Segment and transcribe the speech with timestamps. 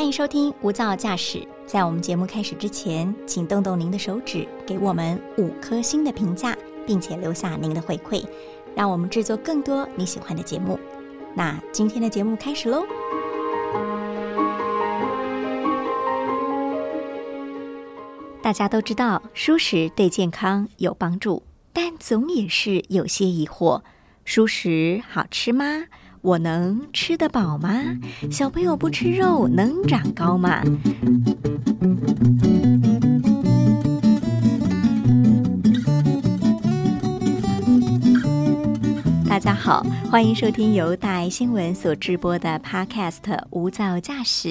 [0.00, 1.46] 欢迎收听无噪驾驶。
[1.66, 8.24] 在我们节目开始之前，请动动您的手指，给我们五颗星的评价，并且留下您的回馈，
[8.74, 10.80] 让我们制作更多你喜欢的节目。
[11.34, 12.86] 那今天的节目开始喽！
[18.40, 21.42] 大家都知道，蔬食对健康有帮助，
[21.74, 23.82] 但总也是有些疑惑：
[24.24, 25.84] 蔬食好吃吗？
[26.22, 27.80] 我能吃得饱吗？
[28.30, 30.62] 小朋友不吃肉能长高吗？
[39.26, 44.48] 大家好，欢迎收听由大爱新闻所直播的 Podcast《无噪驾驶》。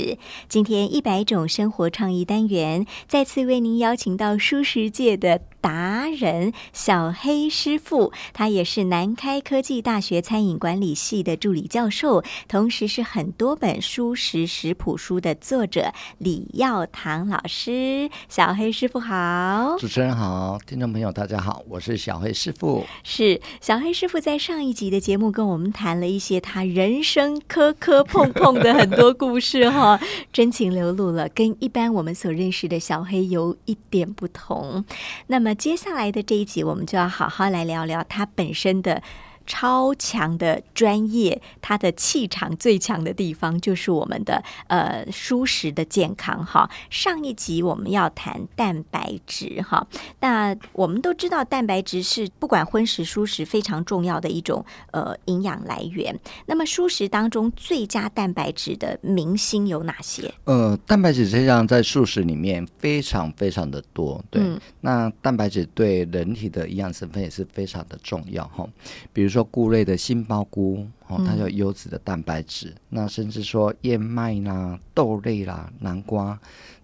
[0.48, 5.42] 今天一百种生活创意单元，再次为您邀请到舒适界的。
[5.62, 18.10] 达人小黑师傅，他也是南开科技大学餐饮管理系的助理教授，同时是很多本书食食谱书的作者李耀堂老师。
[18.30, 22.86] 小黑师傅好，主持人好，听众朋友大家好，我是小黑师傅。
[23.04, 30.00] 是小黑师傅在上一集的节目跟我们谈了一些他人生磕磕碰碰的很多故事哈，
[30.32, 34.86] 真情流露了，跟一般我们所认识的小黑有一点不同。
[35.28, 35.49] 那么。
[35.50, 39.02] 那接下来的这一集，我们就要好好来聊聊它本身的。
[39.50, 46.70] 超强的专业，它的气场最强的地方就是我们的呃舒适的健康哈。
[46.92, 49.86] 上一集我们要谈蛋白质哈，
[50.20, 56.16] 那我们都知道蛋白质是不管荤食蔬食非常重要的一种呃营养来源。
[56.46, 60.32] 那么蔬食当中最佳蛋白质的明星有哪些？
[60.44, 64.44] 呃，蛋白质实际上在素食里面非常非常的多，对。
[64.82, 68.64] 那蛋白质对人体的营养成分也是非常的重要哈，
[69.12, 69.39] 比如说。
[69.44, 72.74] 菇类的杏鲍菇哦，它有优质的蛋白质。
[72.90, 76.40] 那甚至说燕麦啦、豆类啦、南瓜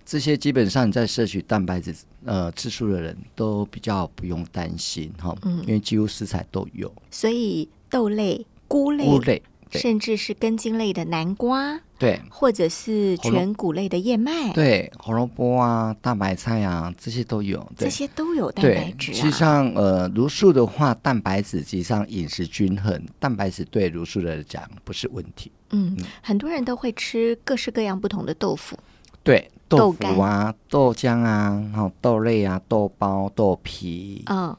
[0.06, 5.36] 这些，基本上你在摄取蛋白质呃次数的人都比较不用担心哈，
[5.66, 6.92] 因为几乎食材都有。
[7.10, 9.42] 所以豆类、菇类、菇类。
[9.72, 19.14] 甚至是根茎类的南瓜，对，或者是全谷类的燕麦，对，红萝卜啊、大白菜啊，这些都有，这些都有蛋白质。
[19.14, 25.52] 实际上，呃，茹素的话，蛋白质实际上饮食均衡，蛋白质对茹素来讲不是问题。
[25.72, 28.78] 嗯，很多人都会吃各式各样不同的豆腐。
[29.24, 34.56] 对豆腐啊、豆浆啊、然后豆类啊、豆包、豆皮，嗯，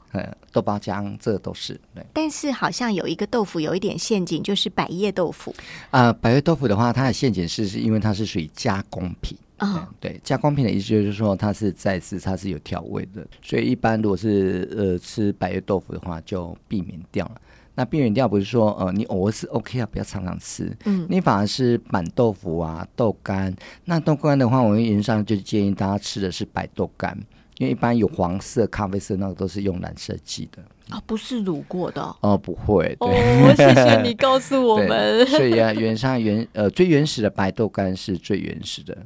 [0.51, 2.05] 豆包浆，这都是对。
[2.13, 5.55] 但是好像有一个豆腐有一点陷阱，就是百叶豆腐。
[5.91, 9.89] 啊，百叶豆腐的话，它的陷阱是是因为它是属于加工品啊。
[9.99, 17.41] 对，加工品的意思就是说它是再次它是有调味的，所以一般如果是呃吃百叶豆腐的话，就避免掉了。
[17.77, 20.75] 那避免掉不是说呃你偶尔吃 OK 啊，不要常常吃。
[20.85, 23.55] 嗯，你反而是板豆腐啊、豆干。
[23.85, 27.15] 那豆干的话，我们原则上就建议大家吃的是白豆干，
[27.59, 30.63] 因为一般有黄色、咖啡色那个都是用染色剂的。
[30.89, 32.95] 啊，不是卤过的哦，不会。
[32.99, 33.11] 哦，
[33.55, 35.25] 谢谢你 告诉我们。
[35.27, 38.97] 所以啊，原上原呃最原始的白豆干是最原始的。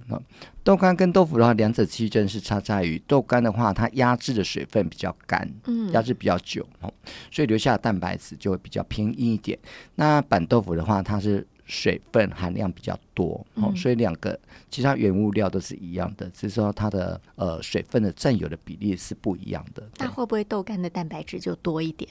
[0.63, 6.93] 豆干跟豆腐的话，两者区真是差在于豆干的话，它压制的水分比较干，嗯，压制比较久哦，
[7.31, 9.57] 所以留下的蛋白质就会比较偏硬一点。
[9.95, 11.45] 那板豆腐的话，它是。
[11.65, 14.37] 水分含量比较多哦，所以两个
[14.69, 19.83] 其他原物料都是一样的，只是说它的呃水分的占有的比例是不一样的。
[19.97, 22.09] 那会不会豆干的蛋白质就多一点？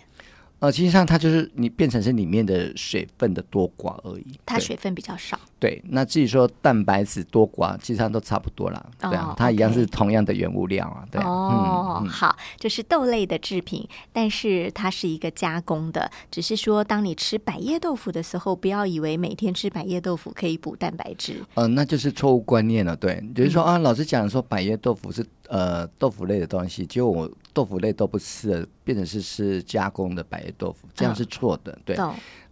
[0.61, 4.39] 呃，其实上它就是你变成是里面的水分的多寡而已。
[4.47, 5.39] 它水分比较少。
[5.59, 8.87] 对，那至于说蛋白质多寡，其实上都差不多啦。
[8.99, 11.05] 对啊，它一样是同样的原物料啊。
[11.11, 16.11] 对哦，好，就是豆类的制品，但是它是一个加工的。
[16.31, 21.43] 只是说，当你吃百叶豆腐的时候，不要以为每天吃百叶豆腐可以补蛋白质。
[21.55, 22.95] 嗯，那就是错误观念了。
[22.95, 27.31] 对，就是说啊，老师讲说百叶豆腐是呃豆腐类的东西，结果我。
[27.53, 31.77] 豆腐类都不吃了，变成是吃加工的百叶豆腐，这样是错的。
[31.85, 31.97] 对，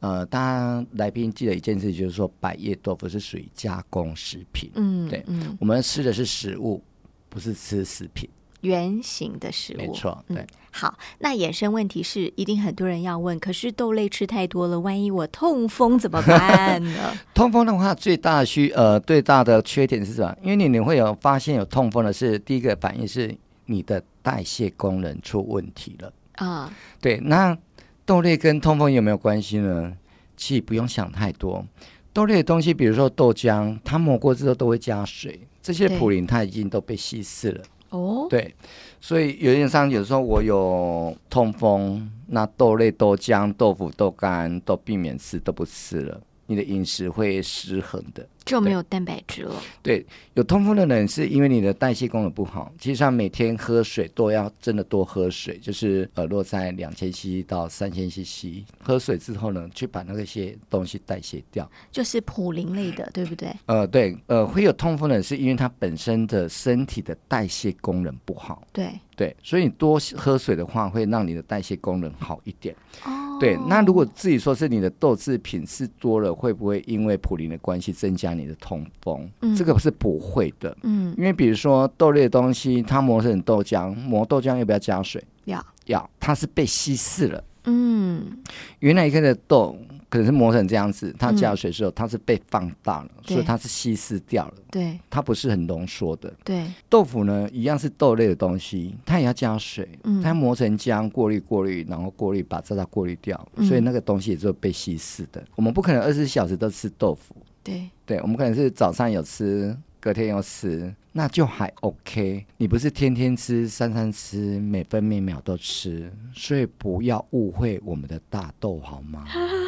[0.00, 4.68] 呃，当然来宾记得一件事，就是说百叶豆腐是属于加工食品。
[4.74, 6.82] 嗯，对，嗯，我们吃的是食物，
[7.28, 8.28] 不是吃食品，
[8.60, 9.78] 原形的食物。
[9.78, 10.46] 没错，对。
[10.70, 17.16] 好，那衍生问题是，一定很多人要问，可是豆类吃太多了，万一我痛风怎么办呢？
[17.34, 20.36] 痛风的话，最大的需呃最大的缺点是什么？
[20.42, 24.02] 因为你你会有发现有痛风的是，第一个反应是你的。
[24.20, 26.70] 代谢功能出问题了啊！
[27.00, 27.56] 对，那
[28.04, 29.90] 豆类跟痛风有没有关系呢？
[30.36, 31.64] 其实不用想太多。
[32.12, 37.64] 豆类的东西，比如说豆浆，它磨过之后都会加水，这些普林它已经都被稀释了。
[37.90, 38.54] 哦，对，
[39.00, 46.20] 所以有点上，有时候我有痛风，那豆类、豆浆、豆腐、豆干都避免吃，都不吃了。
[46.48, 48.28] 你的饮食会失衡的。
[48.44, 49.54] 就没有蛋白质了。
[49.82, 58.64] 对，有痛风的人是因为你的代谢功能不好，其实上每天喝水都要真的多喝水，就是呃落在两千 cc 到三千 cc。
[58.82, 63.54] 喝水之后呢，去把那个些东西代谢掉，就是普林类的，对不对？
[63.66, 68.66] 呃，对，呃，会有痛风的人是因为他本身的身体的代谢功能不好。
[68.72, 72.74] 对对，所以你多喝水的话，会让你的代谢功能好一点。
[73.04, 73.27] 哦。
[73.38, 78.34] 对，那如果自己说是你的豆制品吃多了，会不会因为普林的关系增加？
[78.34, 85.22] 你的痛风，这个是不会的，嗯，因为比如说豆类的东西，它磨成豆浆，磨豆浆要不要加水？
[85.44, 88.38] 要，要，它是被稀释了，嗯，
[88.80, 89.76] 原来一个的豆
[90.08, 107.36] 可能是磨成这样子，它加水之后，它是被放大了，所以它是稀释掉了，对，它不是很浓缩的，对，豆腐呢一样是豆类的东西，它也要加水，嗯，它磨成浆，过滤过滤，然后过滤把渣渣过滤掉，所以那个东西也是被稀释的，我们不可能二十四小时都吃豆腐。
[107.62, 112.46] 对，对，我们可能是早上有吃，隔天有吃，那就还 OK。
[112.56, 119.26] 你不是天天吃，三餐吃，每分每秒都吃，所以不要误会我们的大豆好吗？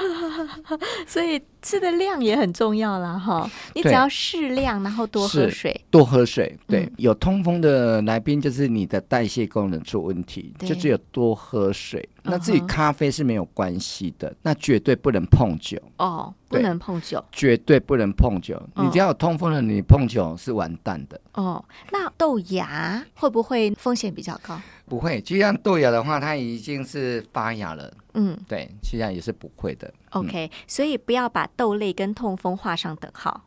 [1.07, 3.51] 所以吃的量也很重要啦，哈！
[3.75, 6.57] 你只要适量，然后多喝水，多喝水。
[6.67, 12.09] 对，有通风的来宾就是你的代谢功能出问题，就只有多喝水。
[12.23, 18.61] 那自己咖啡是没有关系的，那绝对不能碰酒哦，不能碰酒，绝对不能碰酒。
[18.77, 21.65] 你只要有通风了，你碰酒是完蛋的哦。
[21.91, 24.61] 那豆芽会不会风险比较高？
[24.87, 27.93] 不会，就像豆芽的话，它已经是发芽了。
[28.15, 29.93] 嗯，对，实际上也是不会的。
[30.11, 33.45] OK，所以不要把豆类跟痛风画上等号。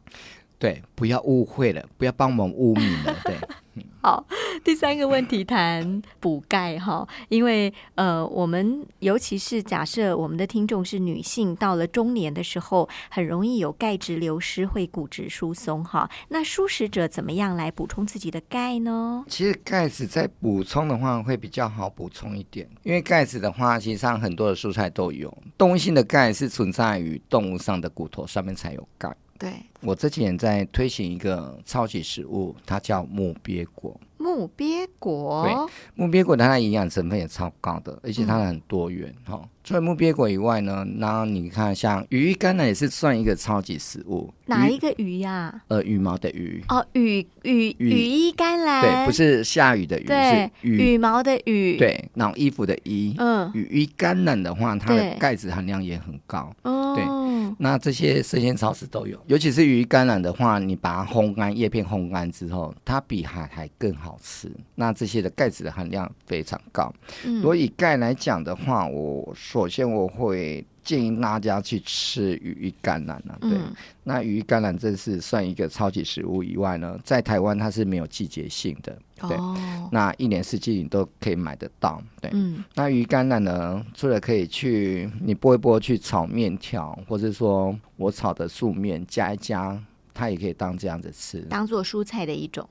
[0.57, 3.15] 对，不要误会了，不要帮我们污名了。
[3.25, 3.35] 对。
[4.01, 4.25] 好，
[4.63, 16.09] 第三个问题谈补钙哈，因为呃，我们尤其是假设我们的听众是女性，到了中年的时候，很容易有钙质流失，会骨质疏松哈。
[16.29, 19.23] 那舒食者怎么样来补充自己的钙呢？
[19.27, 29.15] 其实钙质在补充的话会比较好补充一点，因为钙质的话，其实上很多的蔬菜都有，动物性的钙是存在于动物上的骨头上面才有钙。
[29.43, 29.51] 对，
[29.81, 33.99] 我这几年在推行一个超级食物，它叫木鳖果。
[34.23, 39.41] 木鳖果，对，木鳖果它的营养成分也超高的，而且它很多元哈。
[39.65, 44.33] 除了木鳖果以外呢，那你看像鱼肝呢，也是算一个超级食物。
[44.45, 45.61] 哪一个鱼呀？
[45.69, 46.61] 呃，羽毛的鱼。
[46.67, 48.81] 哦，羽羽羽衣甘蓝。
[48.81, 51.77] 对，不是下雨的雨，是羽毛的羽。
[51.77, 53.15] 对，然后衣服的衣。
[53.17, 56.53] 嗯，羽衣甘蓝的话，它的钙质含量也很高。
[56.63, 56.93] 哦。
[56.93, 57.05] 对，
[57.57, 64.51] 那这些生鲜超市都有，尤其是鱼甘蓝的话，你把它烘干，叶片烘干之后，它比海苔更好吃。
[64.75, 66.93] 那这些的钙质的含量非常高。
[67.25, 67.37] 嗯。
[67.37, 69.33] 如果以钙来讲的话，我。
[69.35, 73.37] 首先，我会建议大家去吃鱼橄榄了。
[73.41, 73.51] 对，
[74.03, 78.97] 那鱼橄榄这是算一个超级食物以外呢，在台湾它是没有季节性的。
[79.27, 79.37] 对，
[79.91, 82.01] 那一年四季你都可以买得到。
[82.21, 82.31] 对，
[82.75, 89.81] 那鱼橄榄呢，除了可以去你剥一剥去炒面条，或者说我炒的素面加一加，
[90.13, 92.67] 它也可以当这样子吃，当做蔬菜的一种。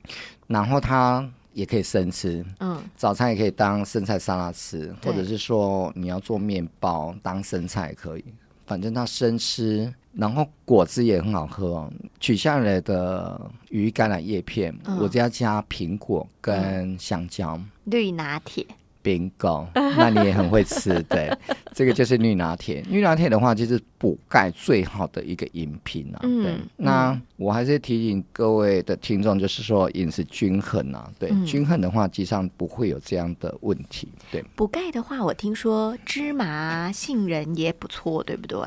[0.46, 1.28] 然后它。
[1.54, 8.24] 也可以生吃，嗯，早餐也可以当生菜沙拉吃，或者是说你要做面包当生菜也可以，
[8.64, 11.92] 反正它生吃，然后果汁也很好喝。
[12.18, 18.66] 取下来的鱼橄榄叶片，我只要加苹果跟香蕉，绿拿铁。
[19.02, 21.30] bingo，那你也很会吃， 对，
[21.74, 22.82] 这个就是绿拿铁。
[22.88, 26.20] 绿拿铁的话，就是补钙最好的一个饮品啊。
[26.22, 34.08] 对，那我还是提醒各位的听众，就是说饮食均衡啊，对，均衡的话，基本上不会有这样的问题。
[34.30, 38.58] 对，补钙的话，我听说芝麻、杏仁也不错，对不对？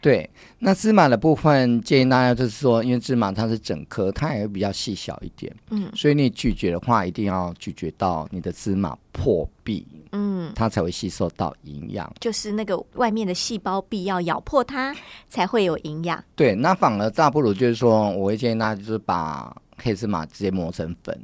[0.00, 0.28] 对，
[0.64, 12.08] 那芝麻的部分建议大家就是说，因为芝麻它是整颗，它也会比较细小一点，嗯，所以你咀嚼的话，一定要咀嚼到你的芝麻破壁，嗯，它才会吸收到营养。
[12.20, 14.94] 就是那个外面的细胞壁要咬破它，
[15.28, 16.22] 才会有营养。
[16.36, 21.20] 对，那反而大不如就是说，我会建议大家就是把黑芝麻直接磨成粉，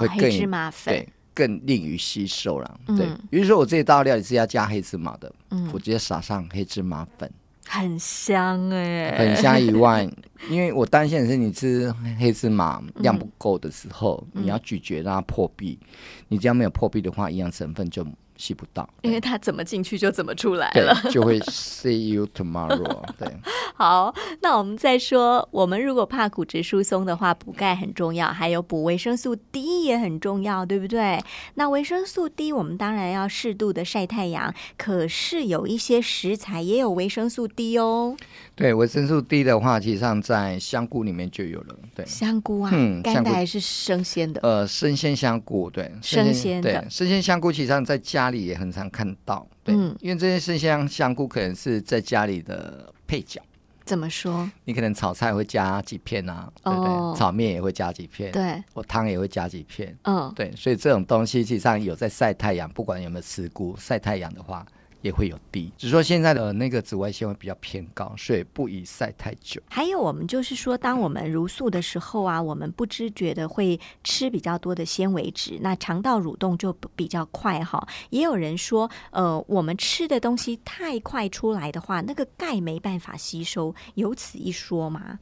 [0.00, 2.80] 会黑芝麻粉对更利于吸收了。
[2.88, 7.30] 对，比如说我这道料理是要加黑芝麻的，嗯，我直接撒上黑芝麻粉。
[7.72, 10.02] 很香哎，很香以外，
[10.50, 15.78] 因为我担心的是你吃黑芝麻量不够的时候，你要咀嚼让它破壁，
[16.26, 18.04] 你这样没有破壁的话，营养成分就
[18.40, 23.04] 吸不到，因为他怎么进去就怎么出来了，就会 see you tomorrow。
[23.18, 23.28] 对，
[23.74, 31.22] 好，那我们再说，我们如果怕骨质疏松的话，补钙很重要，还有补维生素 D 也很重要，对不对？
[31.56, 38.16] 那维生素 D 我们当然要适度的晒太阳，可是有一些食材也有维生素 D 哦。
[38.60, 41.74] 对，维生素 D 的话，其实上在香菇里面就有了。
[41.94, 44.38] 对，香菇啊，嗯，干的还是生鲜的？
[44.42, 49.46] 呃，生鲜香菇，对，生鲜的，生鲜香菇，其实上在家里也很常看到。
[49.64, 53.40] 对，因为这些生鲜香菇可能是在家里的配角。
[53.86, 54.48] 怎么说？
[54.66, 57.18] 你可能炒菜会加几片啊，对不对？
[57.18, 59.96] 炒面也会加几片，对，我汤也会加几片。
[60.04, 64.64] 嗯，对，所以这种东西，实际上有在晒太阳，不管有没有吃菇，晒太阳的话。
[65.02, 69.60] 也会有低，只是说现在的那个紫外线会比较偏高，所以不宜晒太久。
[69.68, 77.86] 还有，我们就是说，当我们如素的时候啊，我们不知觉的会吃比较多的纤维质，那肠道蠕动就比较快哈。
[78.10, 85.18] 也有人说，呃，我们吃的东西太快出来的话，那个钙没办法吸收，有此一说吗？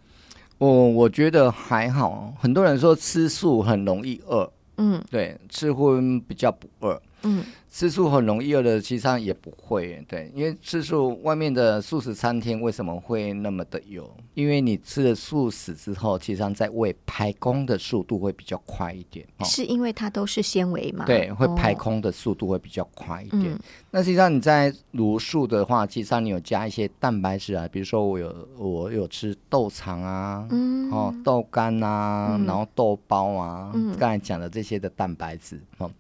[0.59, 7.45] 我我觉得还好，很多人说吃素很容易饿，嗯，对，吃荤比较不饿，嗯。
[7.71, 14.11] 吃素很容易饿的，其实上也不会，对，因为吃素外面的素食餐厅为什么会那么的油？
[14.33, 19.25] 因为你吃了素食之后，其实上在胃排空的速度会比较快一点。
[19.45, 21.05] 是因为它都是纤维嘛？
[21.05, 23.55] 对，会排空的速度会比较快一点。
[23.91, 35.91] 那实际上你在卤素的话，其实上你有加一些蛋白质啊，比如说我有我有吃豆肠啊，嗯，哦豆干啊，然后豆包啊，刚才讲的这些的蛋白质，哦。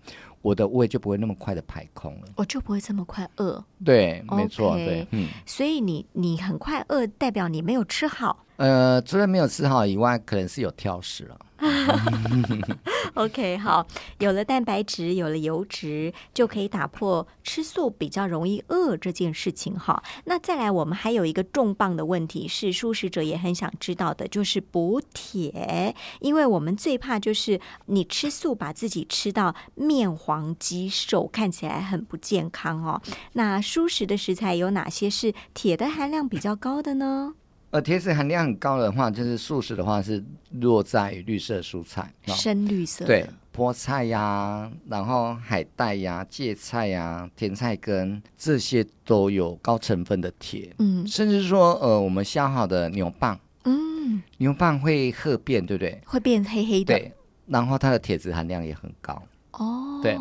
[0.42, 3.62] 我的胃就不会那么快的排空了，我就不会这么快饿。
[3.84, 5.28] 对，没错，对，嗯。
[5.46, 8.44] 所以你你很快饿，代表你没有吃好。
[8.56, 11.38] 呃，除了没有吃好以外，可能是有挑食了。
[13.14, 13.84] OK，好，
[14.18, 19.76] 有了蛋白质，有了油脂，就可以打破吃素比较容易饿这件事情。
[19.76, 25.94] 哈，那再来，我们还有一个重磅的问题是，素食者也很想知道的，就是补铁。
[26.20, 33.02] 因为我们最怕就是你吃素把自己吃到面黄肌瘦，看起来很不健康哦。
[33.32, 37.34] 那素食的食材有哪些是铁的含量比较高的呢？
[37.70, 56.00] 呃，铁质含量很高的话，就是素食的话是落在绿色蔬菜，深绿色，对，菠菜呀，然后海带呀、芥菜呀、甜菜根这些都有高成分的铁，嗯，甚至说，呃，我们削好的牛蒡，嗯，牛蒡会褐变，对不对？
[56.06, 57.12] 会变黑黑的，对，
[57.46, 59.22] 然后它的铁质含量也很高，
[59.52, 60.16] 哦，对，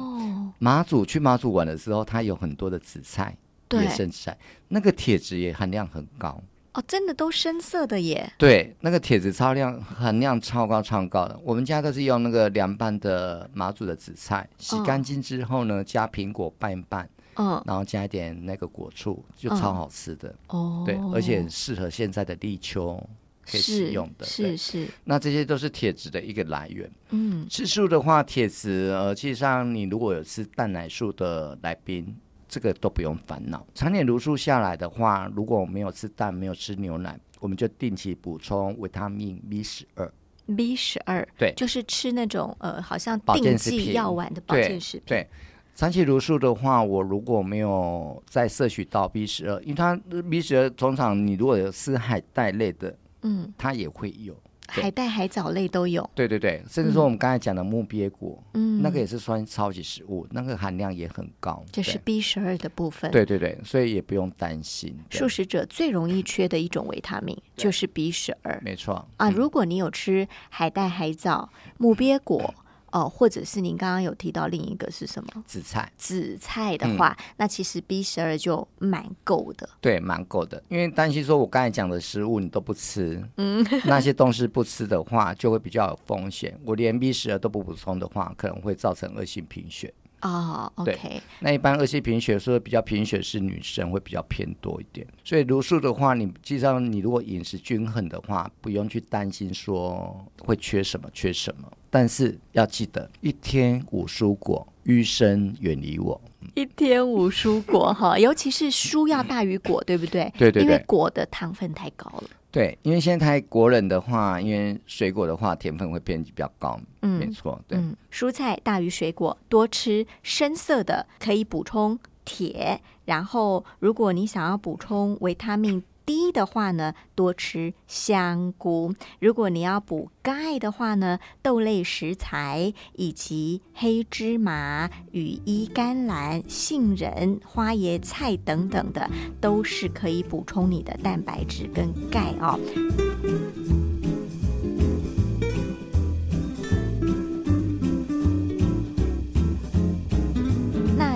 [0.59, 3.37] 马祖去马祖玩的时候，它有很多的紫菜，
[3.71, 4.37] 野生紫菜，
[4.67, 6.43] 那个铁质也含量很高。
[6.77, 8.31] 哦，真的都深色的耶！
[8.37, 11.35] 对，那个铁质超量含量超高超高的。
[11.43, 20.35] 我们家都是用那个凉拌的马祖的紫菜，洗干净之后呢，加苹果拌一拌，嗯，然后加一点那个果醋，就超好吃的。
[20.49, 23.03] 哦，对，而且很适合现在的立秋
[23.49, 24.23] 可以使用的。
[24.23, 26.87] 是是，那这些都是铁质的一个来源。
[27.09, 32.15] 嗯，吃素的话，铁质呃，其实上你如果有吃蛋奶素的来宾。
[32.47, 33.65] 这个都不用烦恼。
[33.73, 40.11] 常年如素下来的话，如果我没有吃蛋，没有吃牛奶，我们就定期补充维他命 B 十二。
[40.55, 45.03] B 十二，对，就是吃那种呃，好像定剂药丸的保健食品。
[45.05, 45.27] 对，
[45.75, 49.93] 长期如素的话，我如果没有再摄取到 B 十二，因为它
[50.29, 54.33] B 十二通常你如果有吃海带类的，嗯，它也会有。
[54.67, 63.09] 海带、海藻类都有，对对对，甚至说我们刚才讲的木鳖果，嗯，那个也是算超级食物，那个含量也很高，这是 B 十二的部分。
[63.11, 64.95] 对对对，所以也不用担心。
[65.09, 69.29] 素食者最容易缺的一种维他命就是 B 十二，没错啊。
[69.29, 72.53] 如果你有吃海带、海藻、木鳖果。
[72.91, 75.43] 哦，或者是您刚刚有提到另一个是什么？
[75.45, 75.91] 紫菜。
[75.97, 79.69] 紫菜的话，那其实 B 十二就蛮够的。
[79.81, 80.61] 对，蛮够的。
[80.69, 86.57] 因为担心说我刚才讲的食物你都不吃，嗯，那些东西不吃的话，就会比较有风险。
[86.63, 89.93] 我连 B 十二都不补充的话，可能会造成恶性贫血。
[90.21, 91.21] 哦，OK。
[91.39, 101.71] 那一般恶性贫血说比较贫血是女生会比较偏多一点，所以茹素的话，你基本上你如果饮食均衡的话，不用去担心说会缺什么缺什么。
[101.89, 106.19] 但是要记得一天五蔬果，余生远离我。
[106.55, 110.31] 一天五蔬果哈，尤其是蔬要大于果，对不对？
[110.37, 112.23] 对对对，因为果的糖分太高了。
[112.57, 116.79] 对，因为现在国人的话，因为水果的话，甜分会偏比较高。
[117.03, 117.61] 嗯，没错。
[117.67, 117.77] 对，
[118.11, 122.81] 蔬菜大于水果，多吃深色的可以补充铁。
[123.05, 139.09] 然后，如果你想要补充维他命低的话呢，多吃香菇；如果你要补钙的话呢，豆类食材以及黑芝麻、羽衣甘蓝、杏仁、花椰菜等等的，
[139.41, 142.57] 都是可以补充你的蛋白质跟钙哦。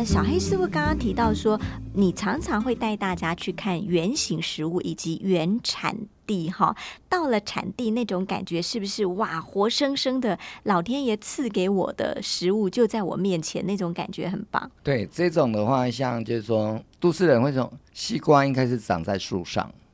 [0.02, 1.62] 那小黑师傅刚刚提到说，
[1.94, 6.76] 你常常会带大家去看原型食物以及原产地哈。
[7.08, 14.72] 到了产地，那种感觉是不是哇，活生生的老天爷赐给我的食物就在我面前，那种感觉很棒。
[14.82, 19.72] 对，这种的话，像就是说，都市人会说，西瓜应该是长在树上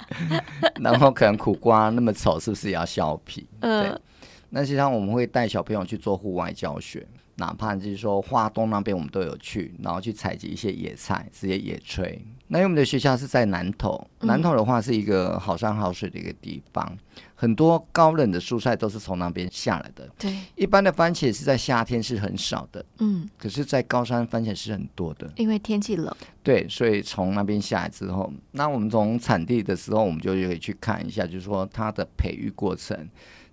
[0.80, 3.46] 然后可能苦瓜那么丑，是不是也要削皮？
[3.60, 4.00] 嗯，
[4.48, 7.06] 那实际上我们会带小朋友去做户外教学。
[7.38, 12.18] 哪怕就是说，华东那边我们都有去，然后去采集一些野菜，直接野炊。
[12.50, 16.96] 那因为我们的学校是在南投，南投的话是一个好山好水的一个地方，
[17.34, 20.08] 很多高冷的蔬菜都是从那边下来的。
[20.18, 26.12] 对，一般的番茄是在夏天是很少的，嗯，可是，在高山番茄是很多的，因为天气冷。
[26.42, 33.08] 对，所以从那边下来之后，那我们从产地的时候，我们就可以去看一下，就是说它的培育过程。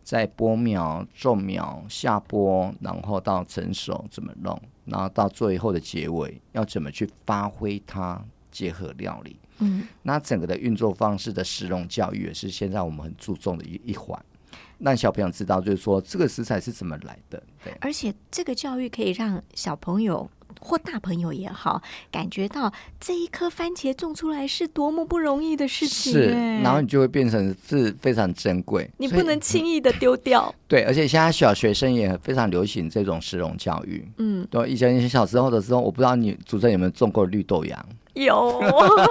[0.05, 9.35] 在播苗、种苗、下播，然后到成熟怎么弄，然后到最后的结尾要怎么去发挥它结合料理。
[9.57, 14.23] 嗯，那整个的运作方式的食农教育也是现在我们很注重的一一环，
[14.77, 17.41] 让小朋友知道，就是说这个食材是怎么来的。
[17.63, 20.29] 对，而且这个教育可以让小朋友。
[20.59, 21.81] 或大朋友也好，
[22.11, 26.29] 感觉到这一颗番茄种出来是多么不容易的事情，是，
[26.61, 30.53] 然后你就会变成是非常珍贵，你不能轻易的丢掉。
[30.67, 34.07] 对，而且现在小学生也非常流行这种食农教育。
[34.17, 37.85] 嗯，对，以前小时候的时候，我不知道你主持人有没有种过绿豆芽？
[38.15, 38.61] 有，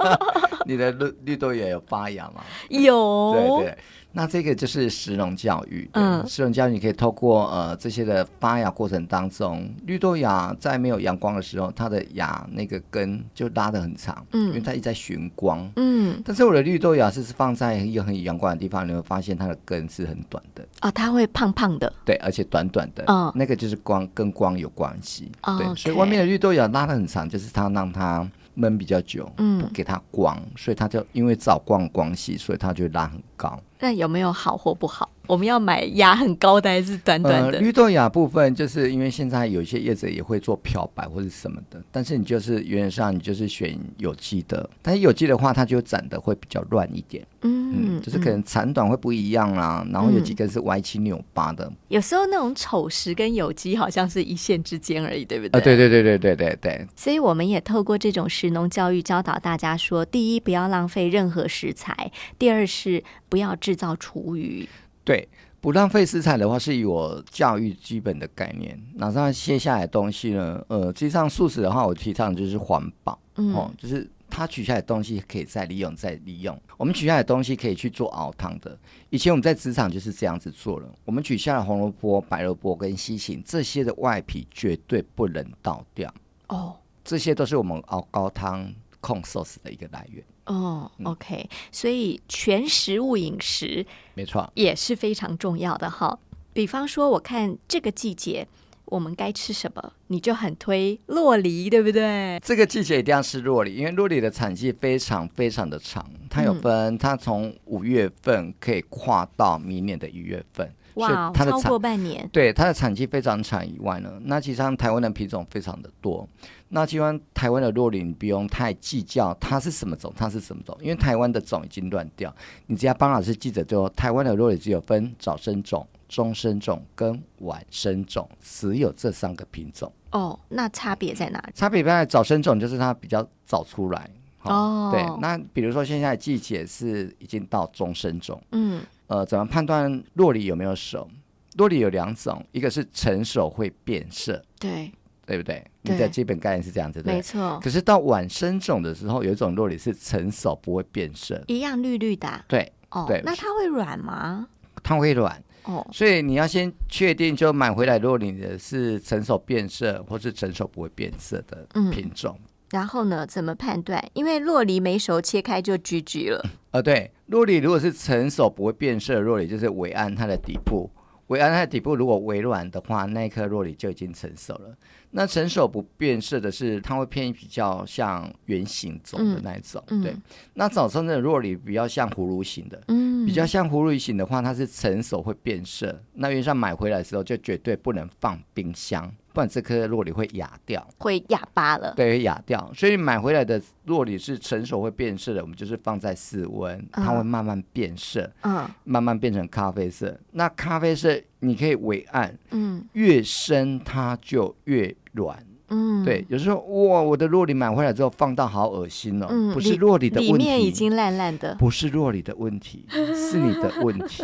[0.65, 2.43] 你的绿绿豆芽有发芽吗？
[2.69, 3.77] 有，对对。
[4.17, 28.25] 那这个就是石农教育，嗯，食农教育你可以透过呃这些的发芽过程当中，绿豆芽在没有阳光的时候，它的芽那个根就拉得很长，嗯，因为它一直在寻光，嗯，但是我的绿豆芽是放在一个很阳光的地方，你会发现它的根是很短的，啊，它会胖胖的，对，而且短短的，嗯，那个就是光跟光有关系，对，所以外面的绿豆芽拉得很长，就是它让它。
[28.55, 33.61] 闷比较久，嗯，不给它光，所以它就因为照光光系，所以它就拉很高。
[33.79, 35.09] 那有没有好或不好？
[35.27, 37.59] 我们要买芽很高的还是短短的？
[37.59, 47.25] 绿豆芽部分，就是因为现在有一些叶子也会做漂白或者什么的，但是你就是原则上你就是选有机的，但是有机的话，它就长得会比较乱一点。
[47.41, 51.71] 嗯，就是可能长短会不一样啦，然后有几根是歪七扭八的。
[51.87, 55.59] 有时候那种丑食跟有机好像是一线之间而已，对不对？
[55.59, 56.87] 啊，对对对对对对对。
[56.95, 61.93] 所以我们也透过这种食农教育教导大家说：第一，不要浪费任何食材；
[62.37, 64.67] 第二是不要制造厨余。
[65.03, 65.27] 对，
[65.59, 68.79] 不浪费食材的话，是以我教育基本的概念。
[68.95, 70.63] 那上卸下来的东西呢？
[70.67, 74.07] 呃，实际上素食的话，我提倡就是环保，哦，就是。
[74.27, 76.59] 它取下来的东西可以再利用，再利用。
[76.77, 78.77] 我们取下来的东西可以去做熬汤的。
[79.09, 80.89] 以前我们在职场就是这样子做了。
[81.05, 86.13] 我们取下来红萝卜、白萝卜跟西芹这些的外皮绝对不能倒掉。
[86.47, 90.21] 哦，这些都是我们熬高汤控 sauce 的一个来源。
[90.45, 96.17] 哦，OK，所以全食物饮食没错也是非常重要的哈。
[96.53, 98.47] 比方说，我看这个季节。
[98.87, 99.93] 我们该吃什么？
[100.07, 102.39] 你就很推洛梨，对不对？
[102.45, 112.27] 这个季节一定要吃洛梨，因为洛梨的产季非常非常的长，它有分，它从五月份可以跨到明年的一月份，哇，超过半年。
[112.33, 116.27] 对，它的产期非常长以外呢，那其实上台湾的品种非常的多。
[116.69, 122.33] 那基本台湾的洛林，不用太计较它是什么种，它是什么种，因为台湾的种已经乱掉。
[122.65, 125.87] 你只要帮老师记着，就台湾的洛林只有分早生种。
[126.07, 131.51] 中生种跟晚生种只有这三个品种哦，那差别在哪里？
[131.55, 134.07] 差别在早生种就是它比较早出来
[134.45, 134.89] 哦。
[134.91, 141.09] 对，那比如说现在季节是已经到中生种，嗯，呃，怎么判断洛梨有没有熟？
[141.57, 144.91] 洛梨有两种，一个是成熟会变色，对，
[145.25, 145.65] 对不对？
[145.83, 147.59] 你的基本概念是这样子的，没错。
[147.63, 153.21] 可是到晚生种的时候，有一种洛梨是成熟不会变色，一样绿绿的，对，哦，对。
[153.23, 154.47] 那它会软吗？
[154.83, 155.41] 它会软。
[155.63, 162.37] 哦，所以你要先确定，就买回来，如果你的是成熟变色，或是成熟不会变色的品种。
[162.71, 164.03] 然后呢，怎么判断？
[164.13, 166.43] 因为洛梨没熟，切开就橘橘了。
[166.71, 170.89] 呃， 对，洛梨如果是成熟不会变色的洛梨，就是尾安它的底部
[171.27, 174.75] 尾安它的底部如果微软的话，那一颗洛梨就已经成熟了。
[175.11, 179.81] 那成熟不变色的是，它会偏比较像圆形种的那一种。
[180.03, 180.15] 对，
[180.53, 182.79] 那早上的洛梨比较像葫芦形的。
[182.89, 185.99] 嗯，比较像葫芦形的话，它是成熟会变色。
[186.13, 189.11] 那原上买回来的时候就绝对不能放冰箱。
[189.35, 191.93] 不然这颗洛里会哑掉，会哑巴了。
[191.93, 192.71] 对，会哑掉。
[192.73, 200.17] 所以买回来的洛里是成熟会变色的，我们就是放在室温，它会慢慢变色，嗯，慢慢变成咖啡色。
[200.31, 206.25] 那咖啡色你可以微暗，嗯，越深它就越软，嗯，对。
[206.29, 214.23] 有时候哇，我的洛里买回来之后放到好恶心哦，不是洛里的问题，里面已经烂烂的，不是洛里的问题，是你的问题。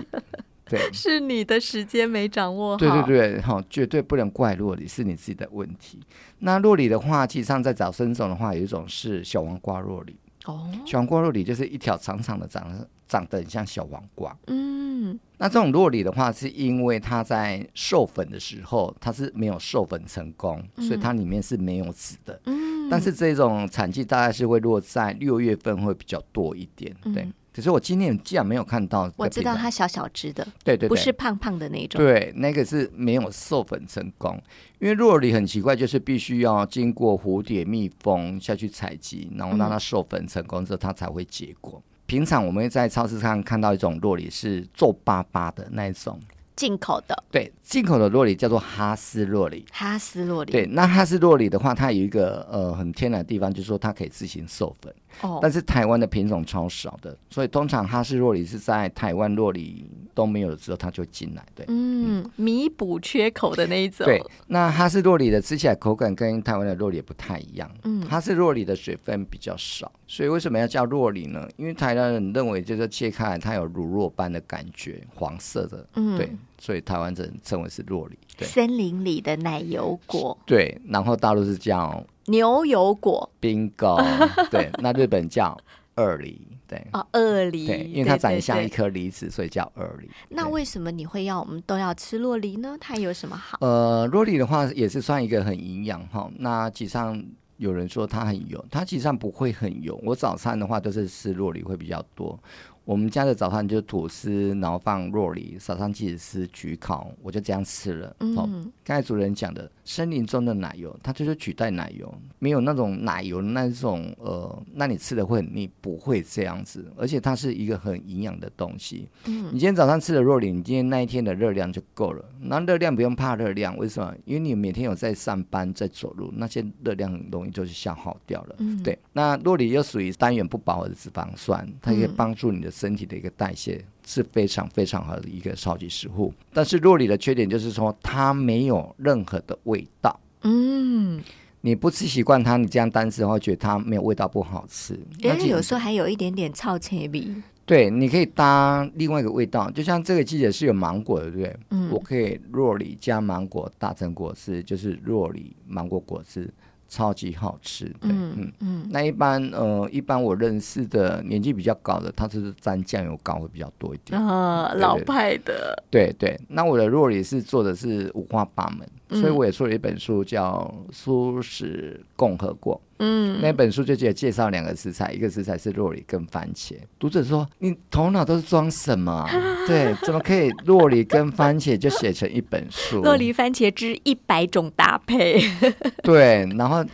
[0.72, 2.78] 对， 是你的时间没掌握好。
[2.78, 6.00] 对对对，哈，绝对不能怪洛里，是你自己的问题。
[6.40, 10.16] 那洛里的话，其实上在找生种的话，有一种是小黄瓜洛里。
[10.46, 14.36] 哦，小黄瓜洛里就是一条长长的，长得长得很像小黄瓜。
[14.48, 22.42] 嗯，那这种洛里的话，是因为它在授粉的时候，它是没有授粉成功，所以它里面是没有籽的。
[22.46, 26.96] 嗯，但是这种产季大概是会落在六月份会比较多一点。
[27.14, 27.28] 对。
[27.54, 32.02] 可是我今天既然没有看到，我知道它小小只的，对对，不是胖胖的那种。
[32.02, 34.42] 对，那个是没有授粉成功，
[34.80, 41.84] 因为洛里很奇怪，就是必须要经过蝴蝶、蜜蜂下去采集，然后让它授粉成功之后，它才会结果。
[42.06, 46.20] 平常我们会在超市上看到一种洛里是皱巴巴的那一种。
[46.54, 49.66] 进口的对，进口的洛里叫做哈斯洛里。
[49.72, 54.94] 哈斯洛里对，那哈斯洛里的话，它有一个呃很天然的地方，就是说它可以自行授粉。
[55.22, 61.46] 哦，但是台湾的品种超少的，所以通常哈斯洛里是在台湾洛里都没有的时候，它就进来。
[61.54, 64.06] 对，嗯，弥补缺口的那一种。
[64.06, 67.70] 对，那哈斯洛里的吃起来口感跟台湾的洛里不太一样。
[67.84, 71.48] 嗯，哈斯洛里的水分比较少，所以为什么要叫洛里呢？
[71.58, 75.86] 因为台湾人认为就是切开来它有乳酪般的感觉，黄色的。
[75.96, 76.32] 嗯，对。
[76.62, 80.38] 所以台湾人称为是洛里，森林里的奶油果。
[80.46, 84.00] 对，然后大陆是叫牛油果，bingo。
[84.52, 85.58] 对，那日本叫
[85.96, 90.08] 二梨，对，哦，二梨，对，因为它长得像一颗梨子，所以叫二梨。
[90.30, 92.78] 那为什么你会要我们都要吃洛梨呢？
[92.80, 93.58] 它有什么好？
[93.60, 96.30] 呃，洛梨的话也是算一个很营养哈。
[96.38, 97.20] 那其实上
[97.58, 100.00] 有人说它很油，它其实上不会很油。
[100.04, 102.40] 我早餐的话都是吃洛梨会比较多。
[102.84, 108.16] 我们家的早餐就是吐司，然后放肉里，撒上起司、焗烤，我就这样吃了。
[108.20, 108.36] 嗯，
[108.84, 116.92] 刚才主人讲的森林中的奶油，它就是取代奶油，没有那种奶油那种呃，那你吃的会很腻，不会这样子。
[116.98, 119.08] 而且它是一个很营养的东西。
[119.26, 122.26] 嗯，你今天早上吃的肉里，你今天那一天的热量就够了。
[122.40, 124.12] 那热量不用怕热量，为什么？
[124.26, 128.56] 因为你每天有在上班、在走路，那些热量很容易就是消耗掉了。
[128.58, 128.98] 嗯，对。
[129.14, 132.71] 那肉里又属于单元不饱和的脂肪酸，它可以帮助你的。
[132.72, 140.20] 身体的一个代谢是非常非常好的一个超级食物，但是洛里的缺点就是说它没有任何的味道。
[140.44, 141.22] 嗯，
[141.62, 145.00] 你不吃习惯它，你这样单吃的话，觉得它没有味道不好吃。
[145.24, 147.28] 而且有时候还有一点点臭切味。
[147.64, 151.58] 对，你可以搭另外一个味道，就像这个季节是有芒果的，对不对？
[151.70, 156.52] 嗯，我可以洛里加芒果打成果汁，就是洛里芒果果汁。
[156.92, 158.52] 超级好吃，嗯，嗯。
[158.60, 164.22] 嗯，那一般呃，一般我认识的年纪比较高的，他是沾酱油膏会比较多一点。
[164.22, 166.38] 啊，老派的，对对。
[166.50, 168.86] 那我的肉里是做的是五花八门。
[169.12, 172.76] 所以我也出了一本书，叫《素食共和国》。
[173.00, 176.76] 嗯，那本书就只有介绍两个食材，一个食材是洛梨跟番茄。
[177.00, 179.28] 读者说：“你头脑都是装什么？
[179.68, 183.02] 对，怎么可以洛梨跟番茄就写成一本书？
[183.02, 185.42] 洛梨番茄之一百种搭配。
[186.04, 186.86] 对，然后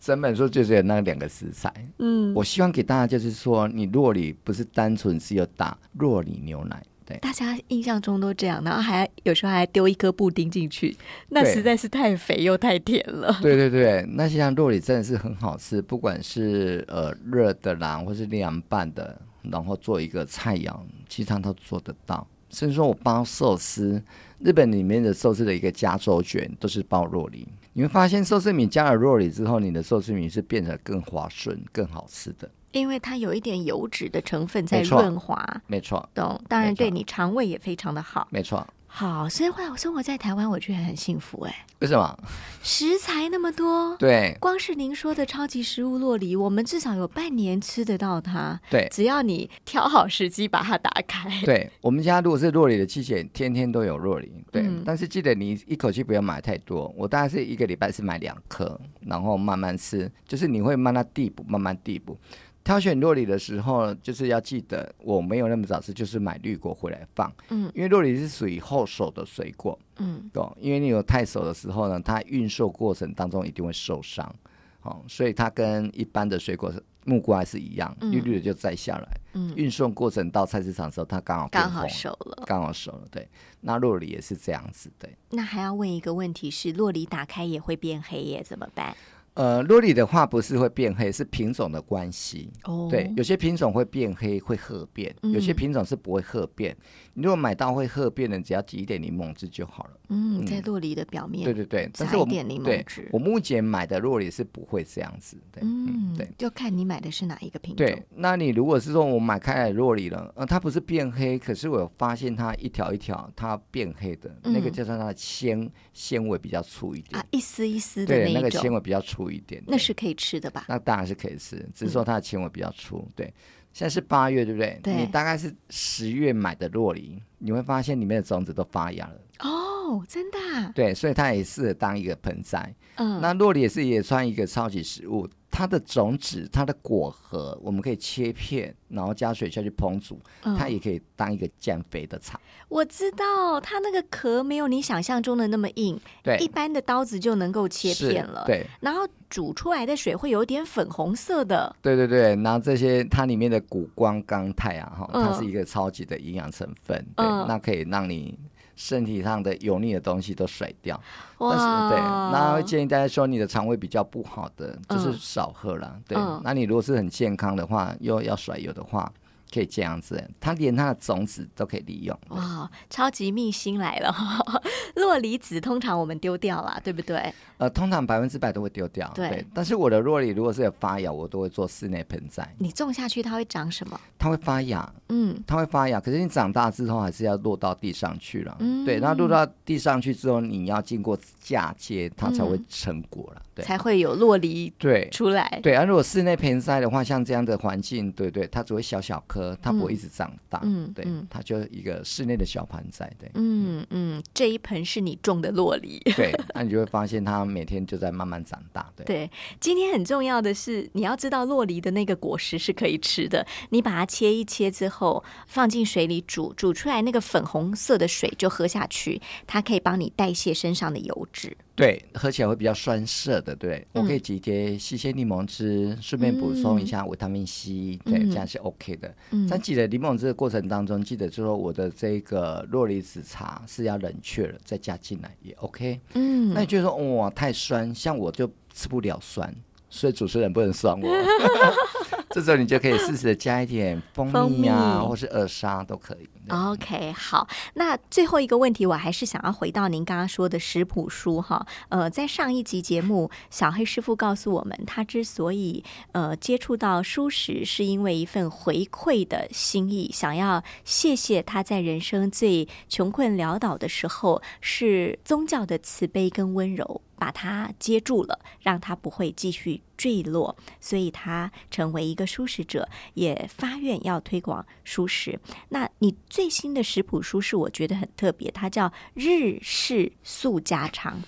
[0.00, 1.72] 整本书就是有那两个食材。
[1.98, 6.82] 嗯，我希望给大家就是说，你洛梨不是单纯是有打洛梨牛奶。
[7.18, 10.96] 大家印象中都这样，然后还有时候还丢一颗布丁进去，
[11.30, 13.38] 那实在是太肥又太甜了。
[13.42, 20.76] 对对对，那像肉里真的是很好吃，不管是呃热的啦，或是凉拌的，然后做一个菜肴，
[21.08, 22.26] 其实它都做得到。
[22.50, 24.02] 甚至说我包寿司，
[24.40, 32.50] 日本里面的寿司的一个加州卷都是包肉里，你会发现寿司米加了肉里之后，你的寿司米是变得更滑顺、更好吃的。
[32.72, 36.40] 因为它有一点油脂的成分在润滑，没错，懂。
[36.48, 38.66] 当然对你肠胃也非常的好，没错。
[38.92, 41.54] 好，所以后来我生活在台湾，我觉得很幸福哎。
[41.78, 42.18] 为什么？
[42.60, 44.36] 食材那么多，对。
[44.40, 48.60] 光是您说的超级食物洛梨，我们至少有半年吃得到它。
[48.68, 51.30] 对，只要你挑好时机把它打开。
[51.44, 54.28] 对我们家如果是洛梨的季节，天天都有洛梨。
[54.50, 56.92] 对，但是记得你一口气不要买太多。
[56.96, 62.18] 我大概是一个礼拜是买两颗，然后慢慢吃，就是你会慢慢递补，慢慢递补。
[62.62, 67.32] 挑选洛梨的时候，就是要记得我没有那么早吃，就是买绿果回来放。
[67.48, 69.78] 嗯，因为洛梨是属于后熟的水果。
[69.96, 70.54] 嗯，懂？
[70.60, 74.34] 因为你有太熟的时候呢，它运售过程当中一定会受伤。
[74.82, 76.72] 哦，所以它跟一般的水果
[77.04, 79.20] 木瓜是一样，绿绿的就摘下来。
[79.34, 83.02] 嗯，运送过程到菜市场的时候，它刚好刚好熟了，刚好熟了。
[83.10, 83.28] 对，
[83.60, 84.90] 那洛梨也是这样子。
[84.98, 88.96] 对，那还要问一个问题是，洛梨打开也会变黑耶，怎么办？
[89.40, 92.52] 呃，洛里的话不是会变黑，是品种的关系。
[92.64, 96.76] 哦，对，有些品种会变黑，会褐变；有些品种是不会褐变。
[97.14, 99.90] 你如果买到会褐变的，只要挤一点柠檬汁就好了。
[100.10, 103.08] 嗯，在洛梨的表面，对对对，加一点柠檬汁。
[103.12, 105.38] 我目前买的洛梨是不会这样子。
[105.50, 107.86] 对嗯，对，就看你买的是哪一个品种。
[107.86, 120.64] 对，那你如果是说我买开来洛梨了，呃，它不是变黑，可是我发现它一条一条它变黑的那个，叫做它的纤纤维比较粗一点啊，一丝一丝的那那个纤维比较粗一点，那是可以吃的吧？
[120.68, 123.06] 那当然是可以吃，只是说它的纤维比较粗。
[123.14, 123.32] 对，
[123.72, 124.78] 现在是八月，对不对？
[124.82, 129.20] 对，你大概是十月买的洛梨，你会发现里面的种子都发芽了。
[129.40, 129.69] 哦，
[130.08, 130.38] 真的？
[130.38, 132.74] 啊对，所以它也适合当一个盆栽。
[132.96, 135.28] 嗯，那洛梨也是也算一个超级食物。
[135.52, 140.16] 它的种子、它的果核，我们可以切片，然后加水下去烹煮，
[140.56, 142.40] 它也可以当一个减肥的茶。
[142.68, 148.44] 我知道，它那个壳没有你想象中的那么硬，对，一般的刀子就能够切片了。
[148.46, 151.74] 对，然后煮出来的水会有点粉红色的。
[151.82, 158.38] 对对对，然后这些它里面的谷胱甘肽啊，哈，它是一个超级的营养成分，对，那可以让你。
[158.80, 160.98] 身体上的油腻的东西都甩掉，
[161.38, 161.58] 但是
[161.90, 166.00] 对，那会建议大家说你的肠胃比较不好的，就是少喝了。
[166.08, 169.12] 对，那你如果是很健康的话，又要甩油的话。
[169.52, 172.18] 可以这样子，它连它的种子都可以利用。
[172.28, 174.14] 哇，超级秘辛来了！
[174.96, 177.32] 洛梨子通常我们丢掉了，对不对？
[177.58, 179.10] 呃，通常百分之百都会丢掉。
[179.14, 182.54] 对，但是我的洛梨如果是有发芽，我都会做室内盆栽。
[182.58, 184.00] 你种下去它会长什么？
[184.18, 184.90] 它会发芽。
[185.08, 186.00] 嗯，它会发芽。
[186.00, 188.56] 可是你长大之后还是要落到地上去了。
[188.60, 193.42] 嗯，对，那落到地上去之后，你要经过嫁接，它才会成果了。
[193.54, 195.60] 对，才会有洛梨对出来。
[195.62, 199.39] 对，而如果室内盆栽的话，像这样的环境，对对，它只会小小颗。
[199.62, 209.04] 它不会一直长大，嗯，对，它就一个室内的小盆栽，对，嗯嗯，这一盆是你种的洛梨， 对，那你就会发现它每天就在慢慢长大，对。
[209.06, 221.56] 对，今天很重要的是，你要知道洛梨的那个果实是可以吃的，你把它切一切之后，放进水里煮，煮出来那个粉红色的水就喝下去，它可以帮你代谢身上的油脂。
[221.80, 223.56] 对，喝起来会比较酸涩的。
[223.56, 229.14] 对，我可以直接吸些柠檬汁，顺便补充一下维他命 C，对，这样是 OK 的。
[229.48, 235.98] 在挤的柠檬汁的过程当中，记得就说我的这个洛梨子茶是要冷却了再加进来也 OK。
[236.14, 239.54] 嗯，那你觉得说哇太酸，像我就吃不了酸，
[239.88, 241.08] 所以主持人不能酸我。
[242.32, 246.28] 这时候你就可以适时的加一点蜂蜜啊，或是二砂都可以。
[246.48, 251.64] OK，好，那最后一个问题，我还是想要回到您刚刚说的食谱书哈。
[251.88, 267.02] 呃，在上一集节目，小黑师傅告诉我们，他之所以呃接触到素食，是因为一份回馈的心意，想要谢谢他在人生最穷困潦倒的时候，是宗教的慈悲跟温柔。
[267.20, 275.38] 把它接住了，让它不会继续坠落，所以他成为一个素食者，也发愿要推广素食。
[275.68, 281.18] 那你最新的食谱书是我觉得很特别，它叫《日式素家常》。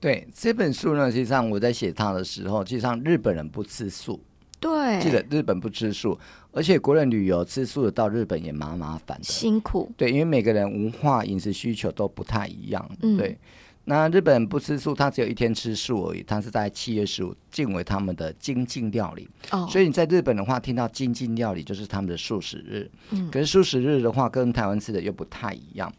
[0.00, 4.18] 对这本书呢，实际上我在写它的时候，实际上日本人不吃素，
[4.58, 6.18] 对，记得日本不吃素，
[6.50, 9.92] 而且国人旅游吃素的到日本也蛮麻烦的，辛苦。
[9.98, 13.38] 对，因为每个人文化饮食需求都不太一样，对。
[13.84, 16.22] 那日本不吃素，他只有一天吃素而已。
[16.22, 19.28] 他是在七月十五敬为他们的精进料理。
[19.50, 22.90] 哦，所以你在日本的话，听到精进料理就是他们的素食日。
[23.10, 25.92] 嗯，可是素食日的话，跟台湾吃的又不太一样。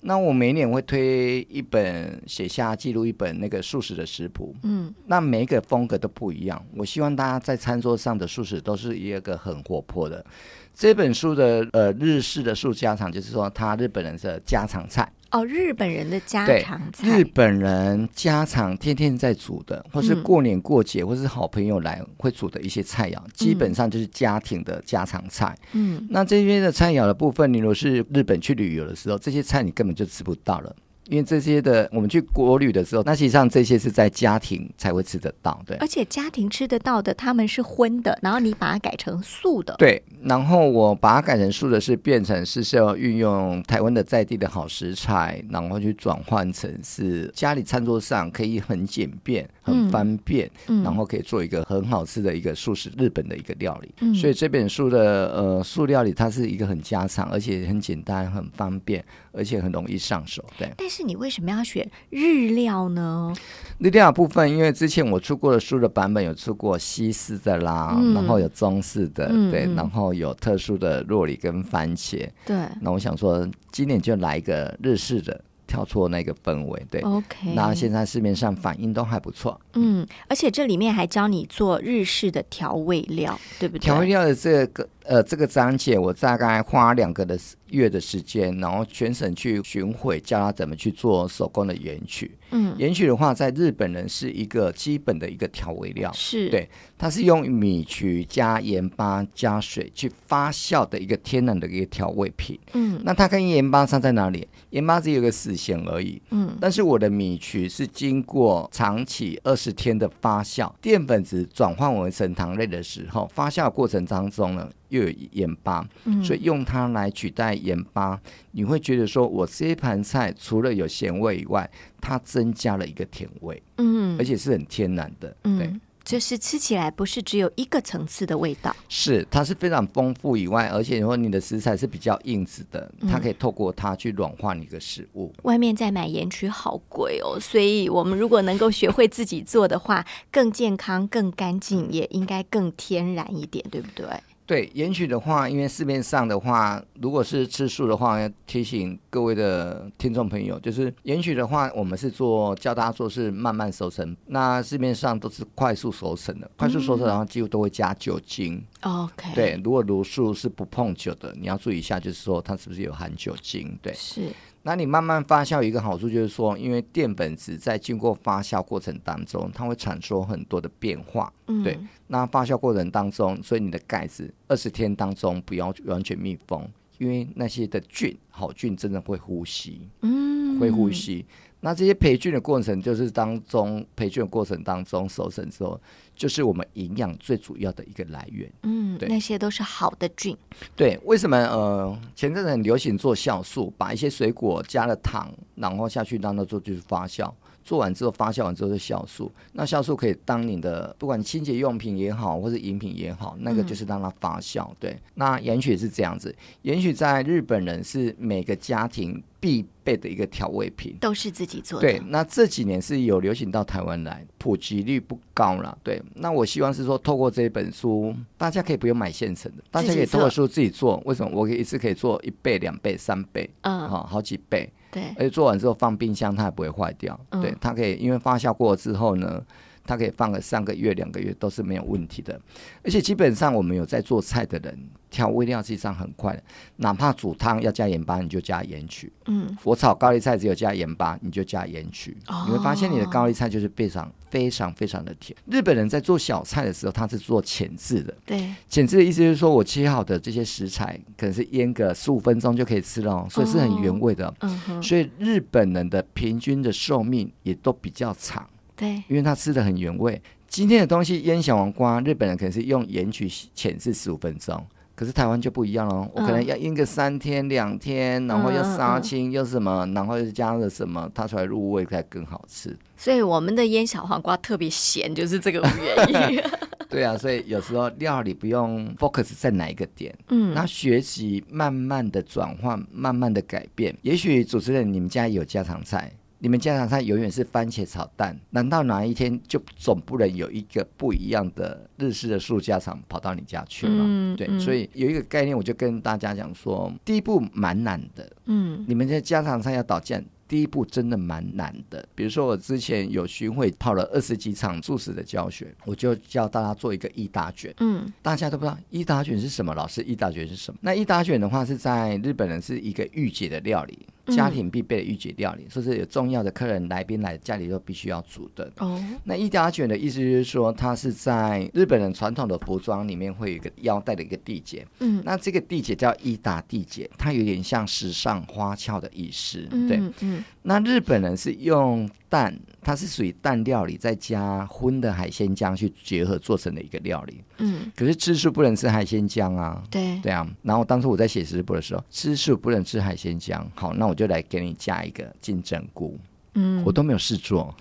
[0.00, 4.54] 那我每年会推一本，写下记录一本那个素食的食谱。
[4.62, 6.64] 嗯，那每一个风格都不一样。
[6.76, 10.24] 我希望大家在餐桌上的素食都是一个很活泼的。
[10.72, 15.12] 这本书的呃日式的素家常，就是说他日本人的家常菜。
[15.30, 25.54] 哦，日本人的家常菜，日本人家常天天在煮的，或是过年过节，或是好朋友来会煮的一些菜肴，基本上就是家庭的家常菜。
[25.72, 30.74] 嗯，那这边的菜肴的部分，你如果是日本去旅游的时候，这些菜你根本就吃不到了。
[31.08, 35.76] 因为这些的我们去国旅的时候，那实际上这些是在家庭才会吃得到，对。
[35.78, 40.02] 而且家庭吃得到的，他们是荤的，然后你把它改成素的，对。
[40.22, 53.94] 然后我把它改成素的，是变成是是要运用台湾的在地的好食材，然后去转换成是家里餐桌上可以很简便、很方便，然后可以做一个很好吃的一个素食日本的一个料理。
[54.00, 60.44] 嗯所以这本书的呃素料理，它是一个很家常，而且很简单、很方便，而且很容易上手。
[60.58, 60.68] 对。
[60.76, 63.32] 但是你为什么要选日料呢？
[63.78, 72.56] 日料部分，因为之前我出过的书的版本有出过西式的啦，然后有中式的，对，然后有特殊的洛里跟番茄，对。
[72.80, 75.40] 那我想说，今年就来一个日式的。
[75.68, 77.52] 跳出那个氛围，对，OK。
[77.52, 83.80] 那现在市面上反应都还不错，嗯，而且这里面还教你做日式的调味料，对不对？
[83.80, 87.36] 调味料的这个呃这个章节，我大概花两个的
[87.70, 92.30] 月的时间，然后全省去巡回，教他怎么去做手工的盐曲。
[92.50, 96.68] 嗯，盐曲的话，在日本人是一个基本的一个调味料，是对，
[96.98, 102.58] 它是用米曲加盐巴加水去发酵的一个天然的一个调味品。
[102.74, 104.46] 嗯，那它跟盐巴差在哪里？
[104.70, 106.20] 盐巴只有个死咸而已。
[106.32, 114.68] 嗯，但是我的米曲是经过长期二十天的发酵，淀粉质转换为成糖类的时候，发酵过程当中呢。
[114.88, 115.86] 又有盐巴，
[116.22, 118.20] 所以用它来取代盐巴，
[118.52, 121.70] 你会觉得说，我这一盘菜除了有咸味以外，
[122.00, 125.72] 它增加了一个甜味，嗯，而且是很天然的，对。
[126.04, 135.30] 就是吃起来不是只有一个层次的味道，是它是非常丰富以外，而且说你的食材是比较硬质的，它可以透过它去软化你的食物。
[135.42, 144.06] 外面在买盐曲好贵哦，所以我们如果能够学会自己做的话，更健康、更干净，也应该更天然一点，对不对？
[144.48, 158.64] 对盐曲的话，因为市面上的话，如果是吃素的话，要提醒各位的听众朋友，就是盐曲的话，我们是做教大家做是慢慢熟成，那市面上都是快速熟成的，快速熟成然后几乎都会加酒精。
[158.82, 163.78] OK，对，如果卤素是不碰酒的，你要注意一下，就是说它是不是有含酒精？
[163.82, 164.30] 对，是。
[164.62, 171.32] 那你慢慢发酵有一个好处就是说，因为淀粉质在经过发酵过程当中，它会产生很多的变化。
[171.46, 171.78] 嗯，对。
[172.08, 179.88] 那发酵过程当中，所以你的盖子二十天当中不要完全密封，因为那些的菌好菌真的会呼吸。
[180.02, 181.24] 嗯，会呼吸。
[181.60, 185.80] 那这些培训的过程，就是当中培训的过程当中熟成之后，
[186.14, 188.48] 就是我们营养最主要的一个来源。
[188.62, 190.36] 嗯，对，那些都是好的菌。
[190.76, 197.32] 对，为什么呃前阵子很流行做酵素，把一些水果加了糖，然后下去让它做就是发酵。
[197.68, 204.66] 做完之后发酵完之后是酵素，那酵素可以当你的不管清洁用品也好，或是饮品也好，那个就是让它发酵。
[204.80, 211.86] 对，那盐曲是这样子，盐曲在日本人是每个家庭必备的一个调味品，都是自己做的。
[211.86, 215.76] 对，那这几年是有流行到台湾来，普及率不高了。
[215.84, 221.02] 对，那我希望是说透过这一本书，大家可以不用买现成的，大家可以透过书自己做。
[221.04, 221.30] 为什么？
[221.38, 224.72] 我可以一次可以做一倍、两倍、三倍，嗯，好，好几倍。
[224.90, 227.18] 对，而且做完之后放冰箱，它也不会坏掉。
[227.30, 229.42] 对，它可以因为发酵过之后呢，
[229.88, 232.38] 它可以放个三个月、两个月都是没有问题的。
[232.84, 234.78] 而且基本上我们有在做菜的人。
[235.10, 236.42] 调味料实际上很快的，
[236.76, 239.10] 哪怕煮汤要加盐巴，你就加盐曲。
[239.24, 242.14] 嗯，我炒高丽菜只有加盐巴，你就加盐曲。
[242.46, 245.34] 你会发现你的高丽菜就是非常非常非常的甜。
[245.46, 248.14] 日本人在做小菜的时候，他是做浅制的。
[248.26, 254.34] 对，浅制的意思就是说我切好的这些食材，可能是腌个十五分钟就可以吃了，所以是很原味的。
[254.40, 254.82] 嗯哼。
[254.82, 258.46] 所以日本人的平均的寿命也都比较长。
[258.78, 260.22] 对，因为他吃的很原味。
[260.46, 264.64] 今天的东西腌小黄瓜，日本人可能是用盐去浅制十五分钟。
[264.94, 272.76] 可是台湾就不一样了，我可能要腌个三天两天，然后要杀青又什么，然后又加了什么，它出来入味才更好吃。
[272.96, 276.42] 所以我们的腌小黄瓜特别咸，就是这个原因。
[276.90, 283.94] 对啊，所以有时候料理不用 focus 在哪一个点，嗯，那学习慢慢的转换，慢慢的改变。
[284.02, 286.10] 也许主持人你们家有家常菜。
[286.40, 294.36] 你们家常菜永远是番茄炒蛋，难道哪一天就总不能有一个不一样的日式的素家常跑到你家去吗？
[294.36, 298.30] 对，所以有一个概念，我就跟大家讲说，第一步蛮难的。
[298.44, 302.06] 嗯，你们在家常菜要导酱，第一步真的蛮难的。
[302.14, 307.74] 比如说我之前有巡回跑了二十几场素食的教学，我就教大家做一个一大卷。
[307.80, 310.78] 嗯，大家都不知道一大卷是什么，老师一大卷是什么？
[310.82, 314.06] 那一大卷的话是在日本人是一个御姐的料理。
[314.28, 318.70] 家庭必备的御姐料理，说是有重要的客人来宾来家里都必须要煮的。
[318.78, 324.86] 哦，那伊达卷的意思就是说，它是在日本人传统的服装里面会有一个腰带的一个地结。
[325.00, 329.60] 嗯，那这个地结叫伊达地结，它有点像时尚花俏的意思。
[329.88, 337.42] 对，嗯，那日本人是用蛋，它是属于蛋料理，再加荤的海鲜酱去结合做成的一个料理。
[337.56, 339.82] 嗯，可是吃素不能吃海鲜酱啊。
[339.90, 340.46] 对，对啊。
[340.60, 343.66] 然后当初我在写食谱的时候，吃素不能吃海鲜酱。
[343.74, 346.20] 好，那我就来给你加一个金针菇。
[346.58, 347.72] 嗯，我都没有试做，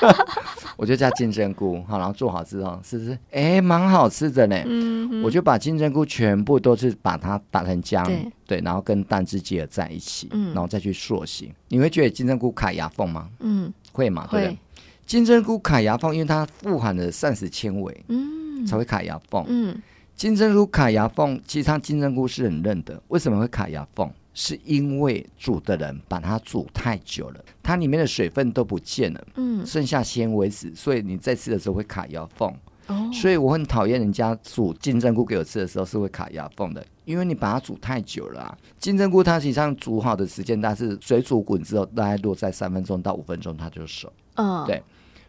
[0.76, 1.82] 我就加金针菇。
[1.88, 3.18] 好，然后做好之后，是不是？
[3.30, 4.62] 哎，蛮好吃的呢。
[4.66, 8.04] 嗯，我就把金针菇全部都是把它打成浆，
[8.46, 11.50] 对，然后跟蛋汁结合在一起，嗯，然后再去塑形。
[11.68, 13.28] 你会觉得金针菇卡牙缝吗？
[13.40, 14.28] 嗯，会嘛？
[14.30, 14.56] 对。
[15.04, 19.44] 金针菇卡牙缝，因为它富含了膳食纤维，嗯，才会卡牙缝。
[19.48, 19.76] 嗯，
[20.14, 24.10] 金针菇卡牙缝，其实它金针菇是很嫩的，为什么会卡牙缝？
[24.34, 32.52] 是因为煮的人把它煮太久了，它里面的水分都不见了，嗯，剩下纤维质，所以你在吃的时候会卡牙缝。
[32.88, 38.58] 哦，所以我很讨厌人家煮金针菇给我吃的时候是会卡牙缝的，因为你把它煮太久了。
[38.78, 44.12] 金针菇它实际上煮好的时间，它是水煮滚之后，大概落在三分钟到五分钟它就熟。
[44.34, 44.82] 嗯，对。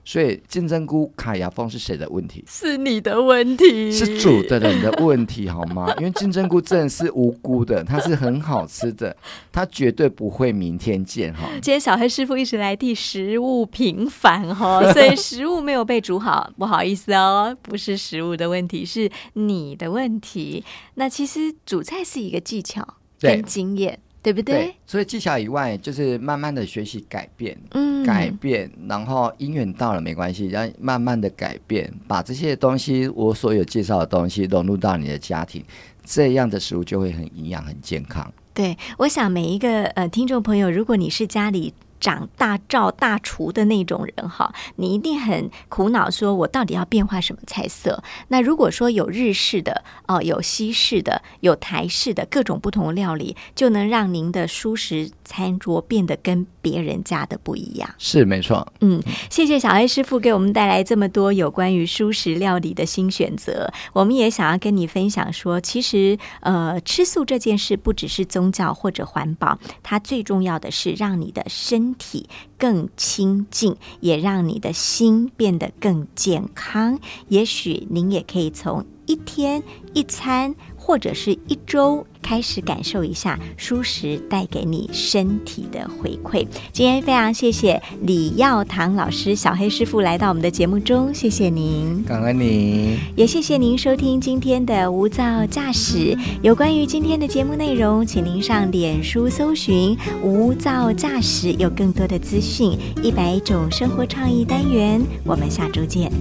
[0.05, 2.43] 所以金针菇卡牙缝是谁的问题？
[2.47, 5.93] 是你的问题，是煮的人的问题，好吗？
[5.99, 9.15] 因为金针菇真的是无辜的，它是很好吃的，
[9.51, 11.47] 它绝对不会明天见哈。
[11.61, 20.63] 今天小黑师傅一直来替食物平反哈， 所以食物没有被煮好，不好意思哦，不是食物的问题，是你的问题。
[20.95, 22.85] 那其实煮菜是一个技巧
[23.19, 23.99] 跟经验。
[24.23, 24.73] 对不对？
[24.87, 35.63] 所以技巧以外，就是慢慢的学习改变，嗯，改变，然后姻缘到了没关系，然后慢慢的改变，把这些东西我所有介绍的东西融入到你的家庭，
[36.05, 38.31] 这样的食物就会很营养、很健康。
[38.53, 41.73] 对，我想每一个呃听众朋友，如果你是家里。
[42.03, 48.03] 长大灶大厨的那种人哈，你一定很苦恼，说我到底要变化什么菜色？
[48.27, 57.89] 那如果说有日式的哦，有西式的，有台式的各种不同的料理，就能让您的舒适餐桌变得跟别人家的不一样。
[57.97, 63.71] 是没错，嗯，谢谢小艾师傅给我们带来这么多有关于舒适料理的新选择。
[63.93, 71.92] 我们也想要跟你分享说，其实呃，吃素这件事不只是宗教或者环保，它最重要的是让你的身。
[71.95, 72.27] 体
[72.57, 76.99] 更清净，也让你的心变得更健康。
[77.27, 79.63] 也许您也可以从一天
[79.93, 80.55] 一餐。
[80.85, 86.45] 或者是一周开始感受一下舒适带给你身体的回馈。
[86.73, 96.17] 今天非常谢谢李耀堂老师、小黑师傅来到我们的节目中，谢谢您，感恩您，也谢谢您收听今天的无噪驾驶。
[96.41, 102.77] 有关于今天的节目内容，请您上脸书搜寻“无噪驾驶”，有更多的资讯。
[103.01, 106.11] 一百种生活创意单元，我们下周见。